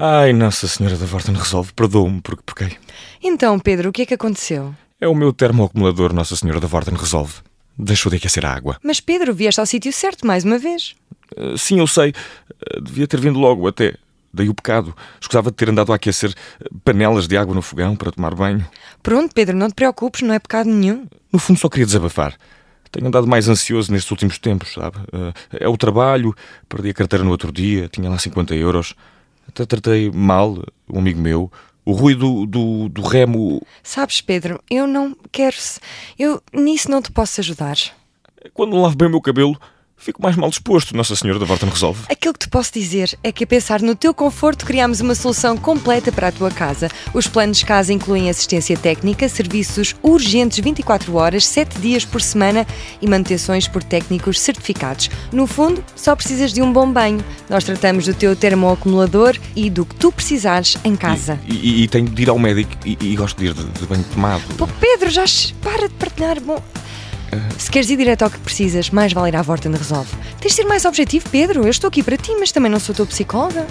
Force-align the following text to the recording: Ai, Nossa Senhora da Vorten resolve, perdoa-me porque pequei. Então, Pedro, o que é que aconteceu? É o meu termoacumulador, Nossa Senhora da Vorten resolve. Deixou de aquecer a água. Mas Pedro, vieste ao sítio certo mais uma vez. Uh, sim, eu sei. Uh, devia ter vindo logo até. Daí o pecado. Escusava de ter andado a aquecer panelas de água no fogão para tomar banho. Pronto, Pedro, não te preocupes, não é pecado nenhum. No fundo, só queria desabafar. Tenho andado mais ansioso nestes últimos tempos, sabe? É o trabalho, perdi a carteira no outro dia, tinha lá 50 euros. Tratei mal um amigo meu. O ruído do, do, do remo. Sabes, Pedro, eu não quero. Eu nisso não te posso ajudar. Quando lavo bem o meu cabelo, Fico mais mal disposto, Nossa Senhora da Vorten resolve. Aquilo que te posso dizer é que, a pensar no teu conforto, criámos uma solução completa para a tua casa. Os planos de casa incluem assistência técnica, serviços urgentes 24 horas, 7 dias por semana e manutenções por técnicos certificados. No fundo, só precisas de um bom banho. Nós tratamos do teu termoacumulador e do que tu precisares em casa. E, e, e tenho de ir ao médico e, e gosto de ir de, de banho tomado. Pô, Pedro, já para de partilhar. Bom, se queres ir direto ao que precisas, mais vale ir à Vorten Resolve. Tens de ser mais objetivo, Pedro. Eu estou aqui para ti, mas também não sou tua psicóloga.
Ai, 0.00 0.32
Nossa 0.32 0.68
Senhora 0.68 0.96
da 0.96 1.06
Vorten 1.06 1.34
resolve, 1.34 1.72
perdoa-me 1.72 2.20
porque 2.20 2.44
pequei. 2.46 2.78
Então, 3.20 3.58
Pedro, 3.58 3.88
o 3.88 3.92
que 3.92 4.02
é 4.02 4.06
que 4.06 4.14
aconteceu? 4.14 4.72
É 5.00 5.08
o 5.08 5.14
meu 5.14 5.32
termoacumulador, 5.32 6.12
Nossa 6.12 6.36
Senhora 6.36 6.60
da 6.60 6.68
Vorten 6.68 6.94
resolve. 6.94 7.34
Deixou 7.76 8.08
de 8.08 8.16
aquecer 8.16 8.46
a 8.46 8.54
água. 8.54 8.78
Mas 8.80 9.00
Pedro, 9.00 9.34
vieste 9.34 9.58
ao 9.58 9.66
sítio 9.66 9.92
certo 9.92 10.24
mais 10.24 10.44
uma 10.44 10.56
vez. 10.56 10.94
Uh, 11.36 11.58
sim, 11.58 11.80
eu 11.80 11.86
sei. 11.88 12.10
Uh, 12.10 12.80
devia 12.80 13.08
ter 13.08 13.18
vindo 13.18 13.40
logo 13.40 13.66
até. 13.66 13.96
Daí 14.32 14.48
o 14.48 14.54
pecado. 14.54 14.94
Escusava 15.20 15.50
de 15.50 15.56
ter 15.56 15.68
andado 15.68 15.92
a 15.92 15.96
aquecer 15.96 16.32
panelas 16.84 17.26
de 17.26 17.36
água 17.36 17.52
no 17.52 17.60
fogão 17.60 17.96
para 17.96 18.12
tomar 18.12 18.36
banho. 18.36 18.64
Pronto, 19.02 19.34
Pedro, 19.34 19.56
não 19.56 19.66
te 19.66 19.74
preocupes, 19.74 20.22
não 20.22 20.32
é 20.32 20.38
pecado 20.38 20.70
nenhum. 20.70 21.08
No 21.32 21.40
fundo, 21.40 21.58
só 21.58 21.68
queria 21.68 21.86
desabafar. 21.86 22.36
Tenho 22.92 23.08
andado 23.08 23.26
mais 23.26 23.48
ansioso 23.48 23.90
nestes 23.90 24.12
últimos 24.12 24.38
tempos, 24.38 24.74
sabe? 24.74 24.96
É 25.52 25.68
o 25.68 25.76
trabalho, 25.76 26.34
perdi 26.68 26.90
a 26.90 26.94
carteira 26.94 27.24
no 27.24 27.30
outro 27.30 27.52
dia, 27.52 27.88
tinha 27.88 28.08
lá 28.08 28.16
50 28.16 28.54
euros. 28.54 28.94
Tratei 29.66 30.10
mal 30.10 30.62
um 30.88 30.98
amigo 30.98 31.20
meu. 31.20 31.50
O 31.84 31.92
ruído 31.92 32.44
do, 32.44 32.46
do, 32.46 32.88
do 32.90 33.02
remo. 33.02 33.62
Sabes, 33.82 34.20
Pedro, 34.20 34.60
eu 34.70 34.86
não 34.86 35.16
quero. 35.32 35.56
Eu 36.18 36.42
nisso 36.52 36.90
não 36.90 37.00
te 37.00 37.10
posso 37.10 37.40
ajudar. 37.40 37.76
Quando 38.52 38.76
lavo 38.76 38.96
bem 38.96 39.08
o 39.08 39.10
meu 39.10 39.20
cabelo, 39.20 39.58
Fico 39.98 40.22
mais 40.22 40.36
mal 40.36 40.48
disposto, 40.48 40.96
Nossa 40.96 41.16
Senhora 41.16 41.40
da 41.40 41.44
Vorten 41.44 41.68
resolve. 41.68 42.04
Aquilo 42.08 42.32
que 42.32 42.40
te 42.40 42.48
posso 42.48 42.72
dizer 42.72 43.18
é 43.22 43.32
que, 43.32 43.42
a 43.42 43.46
pensar 43.46 43.82
no 43.82 43.96
teu 43.96 44.14
conforto, 44.14 44.64
criámos 44.64 45.00
uma 45.00 45.14
solução 45.14 45.56
completa 45.56 46.12
para 46.12 46.28
a 46.28 46.32
tua 46.32 46.52
casa. 46.52 46.88
Os 47.12 47.26
planos 47.26 47.58
de 47.58 47.66
casa 47.66 47.92
incluem 47.92 48.30
assistência 48.30 48.76
técnica, 48.76 49.28
serviços 49.28 49.96
urgentes 50.00 50.60
24 50.60 51.14
horas, 51.16 51.44
7 51.46 51.80
dias 51.80 52.04
por 52.04 52.22
semana 52.22 52.64
e 53.02 53.08
manutenções 53.08 53.66
por 53.66 53.82
técnicos 53.82 54.40
certificados. 54.40 55.10
No 55.32 55.48
fundo, 55.48 55.84
só 55.96 56.14
precisas 56.14 56.52
de 56.52 56.62
um 56.62 56.72
bom 56.72 56.90
banho. 56.90 57.22
Nós 57.50 57.64
tratamos 57.64 58.06
do 58.06 58.14
teu 58.14 58.36
termoacumulador 58.36 59.36
e 59.56 59.68
do 59.68 59.84
que 59.84 59.96
tu 59.96 60.12
precisares 60.12 60.78
em 60.84 60.94
casa. 60.94 61.40
E, 61.46 61.54
e, 61.54 61.82
e 61.82 61.88
tenho 61.88 62.08
de 62.08 62.22
ir 62.22 62.30
ao 62.30 62.38
médico 62.38 62.70
e, 62.86 62.96
e 63.00 63.16
gosto 63.16 63.36
de 63.36 63.46
ir 63.46 63.52
de, 63.52 63.64
de 63.64 63.86
banho 63.86 64.04
tomado. 64.14 64.42
Pô, 64.56 64.68
Pedro, 64.80 65.10
já 65.10 65.24
para 65.62 65.88
de 65.88 65.94
partilhar. 65.94 66.40
Bom, 66.40 66.62
se 67.58 67.70
queres 67.70 67.90
ir 67.90 67.96
direto 67.96 68.22
ao 68.22 68.30
que 68.30 68.38
precisas, 68.38 68.90
mais 68.90 69.12
vale 69.12 69.28
ir 69.28 69.36
à 69.36 69.42
Vorten 69.42 69.72
Resolve. 69.72 70.10
Tens 70.40 70.50
de 70.50 70.56
ser 70.56 70.64
mais 70.64 70.84
objetivo, 70.84 71.28
Pedro. 71.30 71.64
Eu 71.64 71.70
estou 71.70 71.88
aqui 71.88 72.02
para 72.02 72.16
ti, 72.16 72.34
mas 72.38 72.52
também 72.52 72.70
não 72.70 72.80
sou 72.80 72.94
tua 72.94 73.06
psicóloga. 73.06 73.66